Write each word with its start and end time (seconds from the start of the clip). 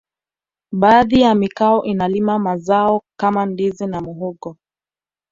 baadhi 0.71 1.21
ya 1.21 1.35
mikoa 1.35 1.85
inalima 1.85 2.39
mazao 2.39 3.01
kama 3.19 3.45
ndizi 3.45 3.87
na 3.87 4.01
muhogo 4.01 4.57